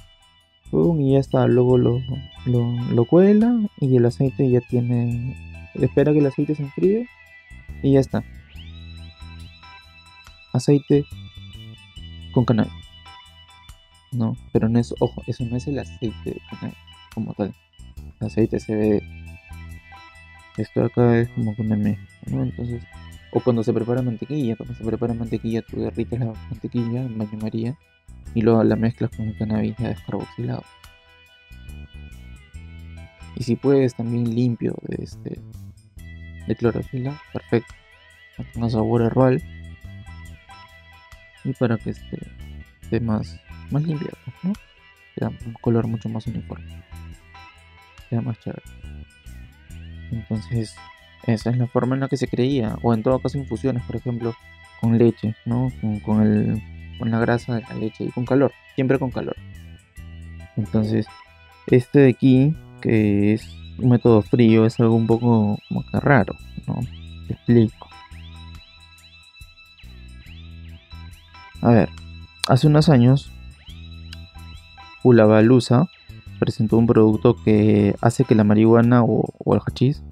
[0.71, 2.01] Y ya está, luego lo,
[2.45, 5.35] lo, cuela y el aceite ya tiene...
[5.73, 7.07] Espera que el aceite se enfríe
[7.83, 8.23] y ya está.
[10.53, 11.05] Aceite
[12.33, 12.73] con cannabis.
[14.11, 16.41] No, pero no es, ojo, eso no es el aceite de
[17.13, 17.53] como tal.
[18.19, 19.03] El aceite se ve
[20.57, 22.43] esto acá es como una mezcla, ¿no?
[22.43, 22.83] Entonces,
[23.31, 27.37] o cuando se prepara mantequilla, cuando se prepara mantequilla, tú derrites la mantequilla en baño
[27.41, 27.77] María
[28.33, 30.63] y luego la mezclas con el cannabis ya descarboxilado.
[33.35, 35.41] Y si puedes también limpio de este
[36.47, 37.73] de clorofila, perfecto.
[38.53, 39.41] tenga sabor herbal
[41.43, 42.17] y para que esté,
[42.81, 43.39] esté más,
[43.71, 44.53] más limpia, pues, ¿no?
[45.45, 46.83] Un color mucho más uniforme.
[48.09, 48.63] Queda más chévere.
[50.11, 50.75] Entonces,
[51.23, 52.77] esa es la forma en la que se creía.
[52.81, 54.35] O en todo caso infusiones, por ejemplo,
[54.79, 55.71] con leche, ¿no?
[56.03, 56.61] Con, el,
[57.01, 58.51] con la grasa de la leche y con calor.
[58.75, 59.35] Siempre con calor.
[60.55, 61.07] Entonces,
[61.65, 66.35] este de aquí, que es un método frío, es algo un poco como raro,
[66.67, 66.79] ¿no?
[67.27, 67.89] Te explico.
[71.63, 71.89] A ver,
[72.47, 73.31] hace unos años,
[75.01, 75.89] Ulabalusa
[76.39, 80.03] presentó un producto que hace que la marihuana o, el hachís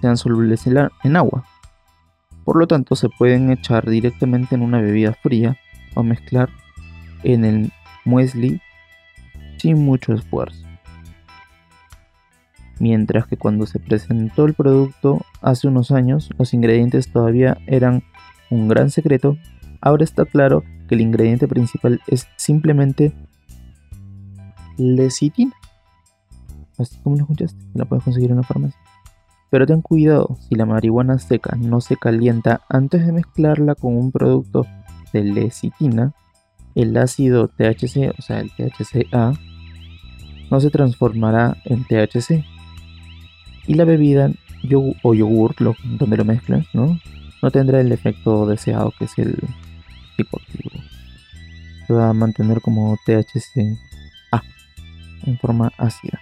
[0.00, 1.44] sean solubles en, agua.
[2.44, 5.56] Por lo tanto, se pueden echar directamente en una bebida fría
[5.94, 6.48] o mezclar
[7.22, 7.72] en el
[8.04, 8.60] muesli
[9.58, 10.64] sin mucho esfuerzo.
[12.80, 18.04] Mientras que cuando se presentó el producto hace unos años, los ingredientes todavía eran
[18.50, 19.36] un gran secreto,
[19.80, 23.12] ahora está claro que el ingrediente principal es simplemente
[24.76, 25.52] lecitina.
[26.78, 28.78] Así como lo escuchaste, la puedes conseguir en la farmacia.
[29.50, 34.12] Pero ten cuidado, si la marihuana seca no se calienta antes de mezclarla con un
[34.12, 34.66] producto
[35.12, 36.12] de lecitina,
[36.74, 39.32] el ácido THC, o sea, el THCA,
[40.50, 42.44] no se transformará en THC.
[43.66, 44.30] Y la bebida
[45.02, 45.54] o yogur,
[45.98, 46.98] donde lo mezclas, ¿no?
[47.42, 49.36] no tendrá el efecto deseado que es el
[50.16, 50.70] psicoactivo.
[51.86, 54.42] Se va a mantener como THC-A
[55.24, 56.20] en forma ácida.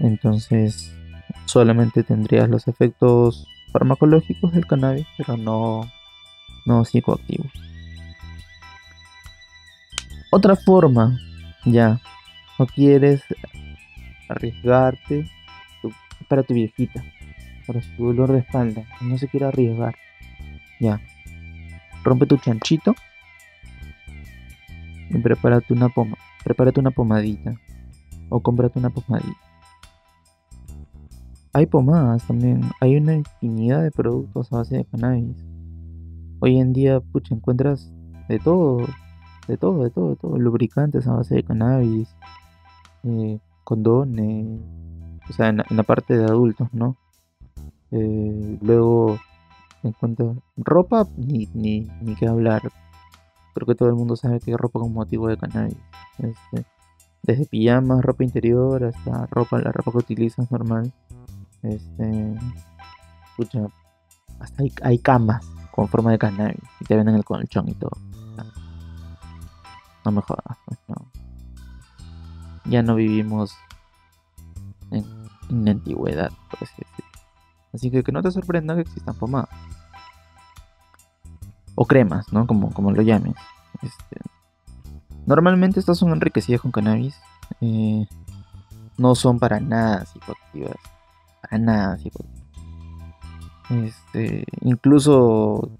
[0.00, 0.92] Entonces,
[1.46, 5.90] solamente tendrías los efectos farmacológicos del cannabis, pero no,
[6.66, 7.50] no psicoactivos.
[10.30, 11.18] Otra forma,
[11.64, 12.00] ya,
[12.58, 13.22] no quieres
[14.28, 15.30] arriesgarte
[16.28, 17.02] para tu viejita,
[17.66, 19.94] para su dolor de espalda, no se quiere arriesgar,
[20.80, 21.00] ya,
[22.02, 22.94] rompe tu chanchito
[25.10, 27.54] y prepárate una, poma, prepárate una pomadita
[28.28, 29.40] o cómprate una pomadita.
[31.52, 35.55] Hay pomadas también, hay una infinidad de productos a base de cannabis.
[36.38, 37.90] Hoy en día, pucha, encuentras
[38.28, 38.86] de todo,
[39.48, 40.38] de todo, de todo, de todo.
[40.38, 42.14] Lubricantes a base de cannabis,
[43.04, 44.60] eh, condones,
[45.28, 46.96] o sea, en, la parte de adultos, ¿no?
[47.90, 49.18] Eh, luego
[49.82, 52.62] encuentro ropa, ni, ni, ni que hablar.
[53.54, 55.78] Creo que todo el mundo sabe que hay ropa con motivo de cannabis.
[56.18, 56.66] Este,
[57.22, 60.92] desde pijamas, ropa interior, hasta ropa, la ropa que utilizas normal.
[61.62, 62.34] Este,
[63.30, 63.66] escucha,
[64.38, 67.92] hasta hay, camas con forma de cannabis y te venden el colchón y todo.
[70.04, 70.96] No me jodas, pues no.
[72.64, 73.54] Ya no vivimos
[74.90, 75.04] en,
[75.50, 76.32] en antigüedad.
[77.72, 79.50] Así que que no te sorprenda que existan pomadas
[81.74, 82.46] o cremas, ¿no?
[82.46, 83.34] Como, como lo llames.
[83.82, 84.18] Este,
[85.26, 87.20] normalmente estas son enriquecidas con cannabis.
[87.60, 88.08] Eh,
[88.96, 90.76] no son para nada psicoactivas.
[91.42, 92.45] Para nada psicoactivas.
[93.70, 95.70] Este, incluso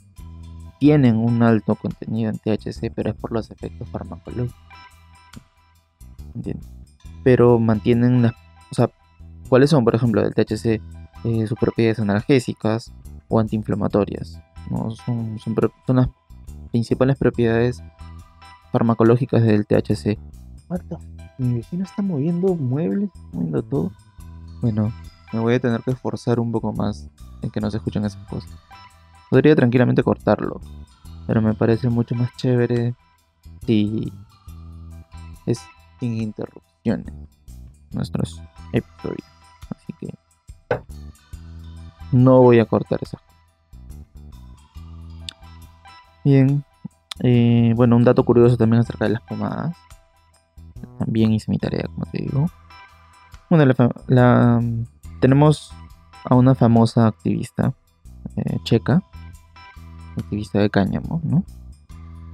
[0.79, 4.57] tienen un alto contenido en THC, pero es por los efectos farmacológicos.
[6.35, 6.69] ¿Entiendes?
[7.23, 8.33] Pero mantienen las.
[8.71, 8.91] O sea,
[9.49, 10.81] ¿cuáles son, por ejemplo, del THC?
[11.25, 12.93] Eh, sus propiedades analgésicas
[13.29, 14.41] o antiinflamatorias.
[14.71, 14.91] ¿no?
[14.91, 15.57] Son, son,
[15.97, 16.09] las
[16.71, 17.83] principales propiedades
[18.71, 20.19] farmacológicas del THC.
[21.39, 23.93] Mi vecino está moviendo muebles, moviendo todo.
[24.61, 24.93] Bueno,
[25.33, 27.09] me voy a tener que esforzar un poco más
[27.43, 28.51] en que no se escuchen esas cosas.
[29.31, 30.61] Podría tranquilamente cortarlo,
[31.27, 32.95] pero me parece mucho más chévere
[33.67, 34.13] si
[35.47, 35.61] es
[35.99, 37.13] sin interrupciones
[37.93, 38.41] nuestros
[38.73, 39.29] episodios.
[39.75, 40.15] Así que
[42.13, 43.21] no voy a cortar esas
[46.27, 46.65] Bien.
[47.21, 49.77] Eh, bueno, un dato curioso también acerca de las pomadas.
[50.99, 52.51] También hice mi tarea, como te digo.
[53.49, 53.65] Bueno,
[54.09, 54.61] la,
[55.27, 55.73] tenemos
[56.25, 57.75] a una famosa activista
[58.37, 59.03] eh, checa,
[60.17, 61.43] activista de cáñamo, ¿no?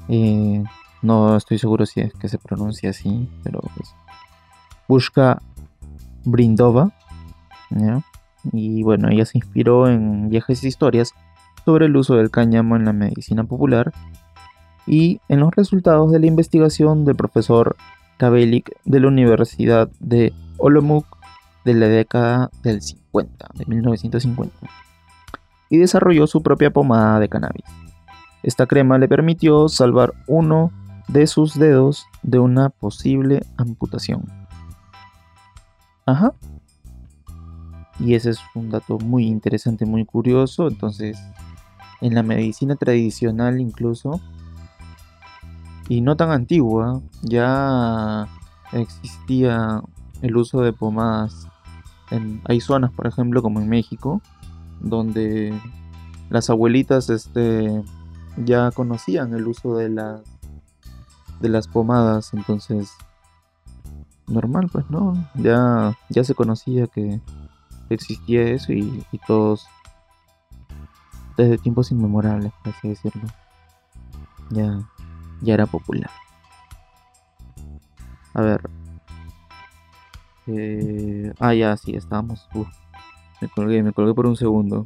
[0.09, 0.63] Eh,
[1.01, 3.95] no estoy seguro si es que se pronuncia así, pero pues.
[4.89, 5.41] Busca
[6.25, 6.93] Brindova,
[8.53, 11.15] Y bueno, ella se inspiró en viejas historias
[11.65, 13.91] sobre el uso del cáñamo en la medicina popular
[14.87, 17.75] y en los resultados de la investigación del profesor
[18.19, 21.22] Kabelik de la Universidad de Olomouc
[21.65, 24.55] de la década del 50, de 1950,
[25.71, 27.65] y desarrolló su propia pomada de cannabis.
[28.43, 30.73] Esta crema le permitió salvar uno
[31.09, 34.25] de sus dedos de una posible amputación.
[36.07, 36.35] Ajá.
[38.01, 41.19] Y ese es un dato muy interesante, muy curioso, entonces
[42.01, 44.21] en la medicina tradicional incluso,
[45.89, 48.27] y no tan antigua, ya
[48.73, 49.83] existía
[50.21, 51.49] el uso de pomadas.
[52.13, 54.21] En, hay zonas, por ejemplo, como en México,
[54.81, 55.59] donde
[56.31, 57.83] las abuelitas este,
[58.37, 60.21] ya conocían el uso de las,
[61.41, 62.91] de las pomadas, entonces
[64.27, 67.21] normal, pues no, ya, ya se conocía que
[67.91, 69.67] existía eso y, y todos
[71.37, 73.29] desde tiempos inmemorables, por así decirlo,
[74.51, 74.81] ya,
[75.41, 76.11] ya era popular.
[78.35, 78.82] A ver.
[80.47, 82.49] Eh, ah, ya, sí, estábamos.
[83.41, 84.85] me colgué, me colgué por un segundo.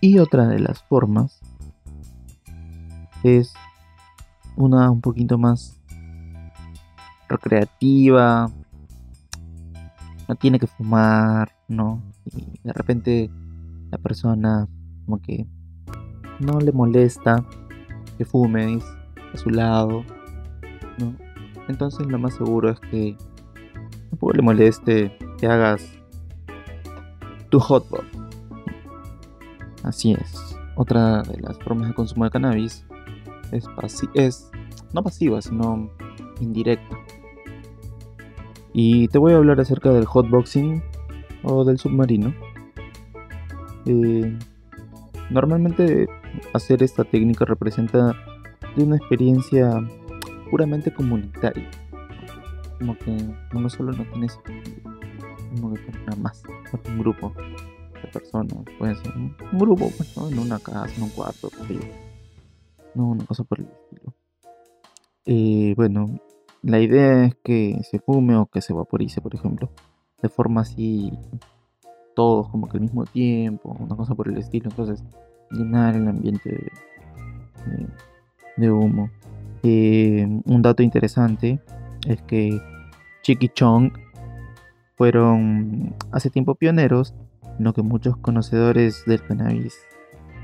[0.00, 1.40] Y otra de las formas
[3.22, 3.54] es
[4.56, 5.80] una un poquito más
[7.28, 8.50] recreativa.
[10.28, 12.02] No tiene que fumar, ¿no?
[12.26, 13.30] Y de repente
[13.90, 14.68] la persona
[15.04, 15.46] como que
[16.40, 17.44] no le molesta
[18.18, 18.84] que fumes
[19.32, 20.04] a su lado,
[20.98, 21.14] ¿no?
[21.68, 23.16] Entonces lo más seguro es que
[24.10, 25.86] tampoco le moleste que hagas
[27.50, 28.04] tu hotbox.
[29.82, 30.56] Así es.
[30.76, 32.84] Otra de las formas de consumo de cannabis
[33.52, 33.68] es,
[34.14, 34.50] es
[34.92, 35.90] no pasiva, sino
[36.40, 36.96] indirecta.
[38.72, 40.82] Y te voy a hablar acerca del hotboxing
[41.42, 42.34] o del submarino.
[43.86, 44.38] Eh,
[45.30, 46.08] normalmente
[46.52, 48.14] hacer esta técnica representa
[48.76, 49.80] una experiencia
[50.50, 51.68] puramente comunitaria.
[52.78, 53.16] Como que
[53.54, 54.28] uno solo no tiene
[55.60, 56.42] como que nada más,
[56.86, 57.32] un grupo
[58.02, 61.50] de personas, puede ser un, grupo, pues, en una casa, en un cuarto,
[62.94, 64.14] no, una cosa por el estilo.
[65.26, 66.18] Eh, bueno,
[66.62, 69.70] la idea es que se fume o que se vaporice, por ejemplo,
[70.22, 71.12] de forma así,
[72.14, 75.02] todos como que al mismo tiempo, una cosa por el estilo, entonces
[75.50, 76.70] llenar el ambiente
[78.56, 79.10] de humo.
[79.62, 81.60] Eh, un dato interesante
[82.08, 82.60] es que
[83.22, 83.92] Chiqui Chong
[84.96, 87.14] fueron hace tiempo pioneros
[87.58, 89.76] en lo que muchos conocedores del cannabis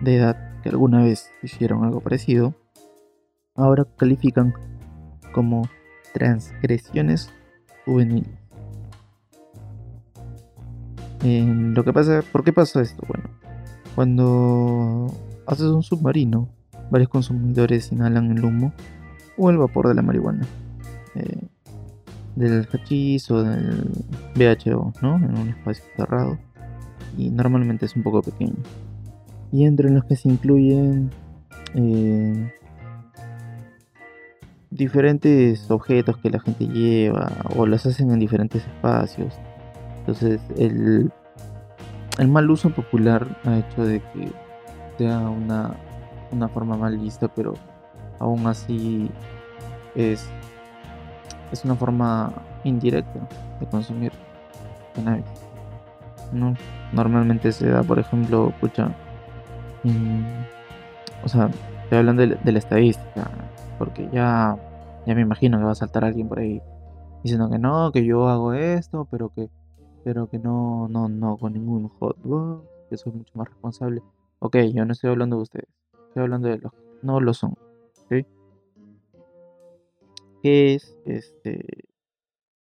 [0.03, 2.55] de edad que alguna vez hicieron algo parecido,
[3.55, 4.55] ahora califican
[5.33, 5.69] como
[6.13, 7.33] transgresiones
[7.85, 8.31] juveniles.
[11.23, 13.03] lo que pasa, ¿por qué pasa esto?
[13.09, 13.25] Bueno,
[13.95, 15.07] cuando
[15.47, 16.49] haces un submarino,
[16.91, 18.75] varios consumidores inhalan el humo
[19.39, 20.47] o el vapor de la marihuana,
[21.15, 21.49] eh,
[22.37, 23.91] del hachís del
[24.35, 25.17] BHO, ¿no?
[25.17, 26.39] En un espacio cerrado
[27.17, 28.57] y normalmente es un poco pequeño.
[29.53, 31.11] Y entre los que se incluyen
[31.75, 32.53] eh,
[34.71, 39.35] diferentes objetos que la gente lleva o los hacen en diferentes espacios.
[40.01, 41.13] Entonces el,
[42.19, 44.33] el mal uso popular ha hecho de que
[44.99, 45.77] sea una,
[46.33, 47.55] una forma mal vista, pero
[48.19, 49.09] aún así
[49.95, 50.29] es,
[51.55, 52.33] es una forma
[52.65, 53.21] indirecta
[53.61, 54.13] de consumir
[54.95, 55.25] cannabis.
[56.33, 56.55] ¿no?
[56.93, 58.91] Normalmente se da, por ejemplo, pucha,
[61.25, 61.51] o sea,
[61.83, 63.31] estoy hablando de, la estadística,
[63.79, 64.57] porque ya,
[65.07, 66.61] ya me imagino que va a saltar alguien por ahí
[67.23, 69.49] diciendo que no, que yo hago esto, pero que,
[70.03, 74.03] pero que no, no, no con ningún hotbox, que soy mucho más responsable.
[74.41, 75.69] Ok, yo no estoy hablando de ustedes,
[76.09, 77.55] estoy hablando de los no lo son.
[80.45, 81.65] Que es, este,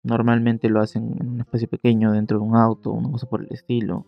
[0.04, 3.48] normalmente lo hacen en un espacio pequeño dentro de un auto, una cosa por el
[3.50, 4.06] estilo.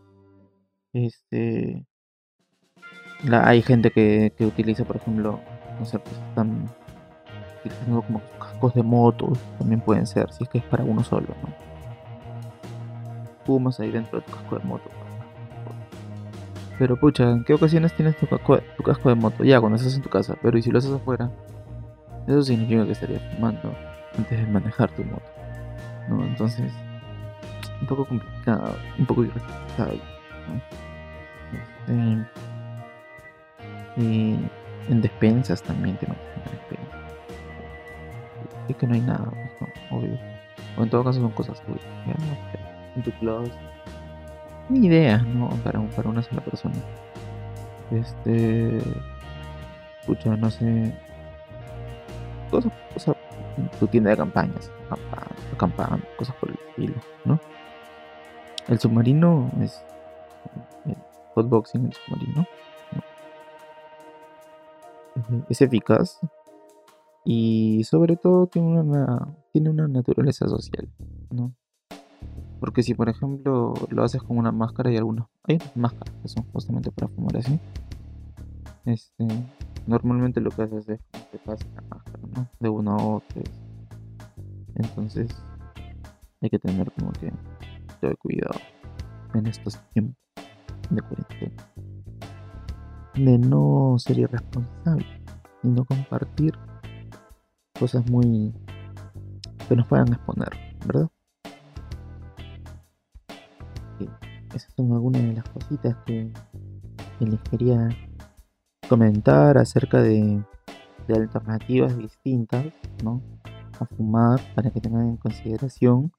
[0.92, 1.84] Este,
[3.28, 5.40] hay gente que, utiliza, por ejemplo,
[5.80, 6.70] no sé, pues están
[7.58, 11.26] utilizando como cascos de moto, también pueden ser, si es que es para uno solo,
[11.42, 11.48] ¿no?
[13.44, 14.88] Fumas ahí dentro de tu casco de moto.
[16.78, 19.42] Pero pucha, ¿en qué ocasiones tienes tu casco, tu casco de moto?
[19.42, 21.28] Ya, cuando estás en tu casa, pero ¿y si lo haces afuera?
[22.26, 23.74] Eso significa que estarías fumando
[24.16, 25.22] antes de manejar tu moto.
[26.08, 26.24] ¿No?
[26.24, 26.72] Entonces,
[27.80, 30.00] un poco complicado, un poco irresponsable.
[31.52, 32.24] Este,
[33.96, 34.36] y
[34.88, 37.00] en despensas también te metes en despensas.
[38.68, 40.18] Es que no hay nada, pues, obvio.
[40.76, 41.84] O en todo caso son cosas tuyas.
[42.96, 43.52] En tu closet.
[44.68, 45.48] Ni idea, ¿no?
[45.62, 46.74] Para, para una sola persona.
[47.90, 48.78] Este.
[50.00, 50.94] Escucha, no sé.
[52.54, 53.16] Cosas, cosas.
[53.80, 54.70] Tu tienda de campañas.
[55.52, 56.94] Acampando, cosas por el estilo,
[57.24, 57.40] ¿no?
[58.68, 59.82] El submarino es.
[60.86, 60.96] El
[61.34, 62.46] hotboxing, el submarino
[65.48, 66.20] es eficaz
[67.24, 70.88] y sobre todo tiene una, tiene una naturaleza social,
[71.30, 71.54] ¿no?
[72.60, 76.44] Porque si por ejemplo lo haces con una máscara y algunas hay máscaras que son
[76.52, 77.58] justamente para fumar así,
[78.84, 79.26] este,
[79.86, 81.00] normalmente lo que haces es
[81.38, 82.48] pasa la máscara, ¿no?
[82.60, 83.42] De uno a otro.
[84.76, 85.28] Entonces,
[86.40, 87.32] hay que tener como que
[88.00, 88.58] todo cuidado
[89.34, 90.16] en estos tiempos
[90.90, 91.70] de cuarentena.
[93.14, 95.06] De no ser irresponsable
[95.62, 96.54] y no compartir
[97.78, 98.52] cosas muy
[99.68, 100.50] que nos puedan exponer,
[100.86, 101.08] ¿verdad?
[104.54, 106.30] esas son algunas de las cositas que,
[107.20, 107.88] les quería
[108.88, 110.42] comentar acerca de,
[111.06, 112.66] de alternativas distintas,
[113.02, 113.22] ¿no?
[113.78, 116.12] A fumar para que tengan en consideración,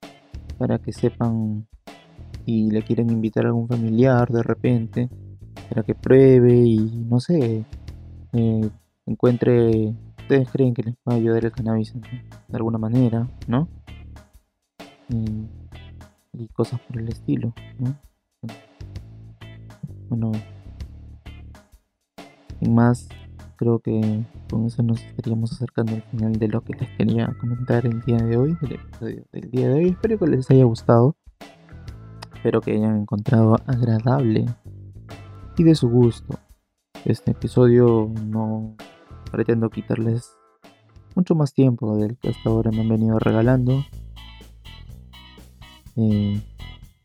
[0.57, 1.67] para que sepan
[2.45, 5.09] y le quieren invitar a algún familiar de repente,
[5.69, 7.65] para que pruebe y no sé,
[8.33, 8.69] eh,
[9.05, 13.67] encuentre, ustedes creen que les va a ayudar el cannabis de alguna manera, ¿no?
[15.09, 15.47] Y,
[16.33, 17.95] y cosas por el estilo, ¿no?
[20.09, 20.31] Bueno,
[22.59, 23.07] sin más,
[23.55, 27.85] creo que con eso nos estaríamos acercando al final de lo que les quería comentar
[27.85, 29.89] el día de hoy, del episodio del día de hoy.
[29.89, 31.15] Espero que les haya gustado.
[32.35, 34.45] Espero que hayan encontrado agradable
[35.57, 36.39] y de su gusto.
[37.05, 38.75] Este episodio no
[39.31, 40.31] pretendo quitarles
[41.15, 43.83] mucho más tiempo del que hasta ahora me han venido regalando.
[45.95, 46.41] Eh,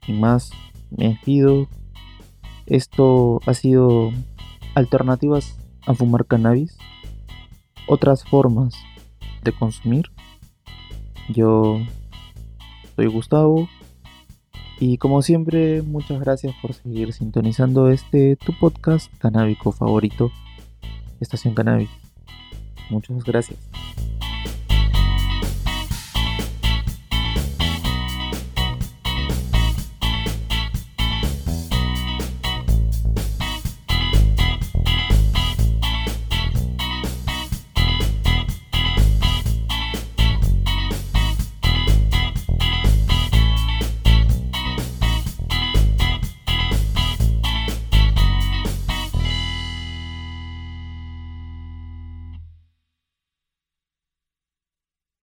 [0.04, 0.50] sin más,
[0.90, 1.68] me despido.
[2.66, 4.10] Esto ha sido
[4.74, 6.76] alternativas a fumar cannabis.
[7.86, 8.74] Otras formas
[9.42, 10.06] de consumir.
[11.28, 11.78] Yo
[12.96, 13.68] soy Gustavo.
[14.78, 20.30] Y como siempre, muchas gracias por seguir sintonizando este tu podcast canábico favorito,
[21.20, 21.90] Estación Cannabis.
[22.88, 23.58] Muchas gracias.